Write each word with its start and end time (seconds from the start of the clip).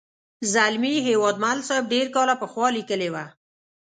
زلمي 0.53 0.95
هیوادمل 1.07 1.57
صاحب 1.67 1.85
ډېر 1.93 2.07
کاله 2.15 2.33
پخوا 2.41 2.67
لیکلې 2.77 3.09
وه. 3.13 3.25